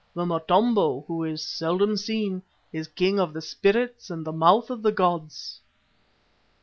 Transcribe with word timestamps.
The 0.15 0.25
Motombo, 0.25 1.03
who 1.05 1.23
is 1.25 1.43
seldom 1.43 1.95
seen, 1.95 2.41
is 2.73 2.87
King 2.87 3.19
of 3.19 3.33
the 3.33 3.39
spirits 3.43 4.09
and 4.09 4.25
the 4.25 4.33
Mouth 4.33 4.71
of 4.71 4.81
the 4.81 4.91
gods." 4.91 5.61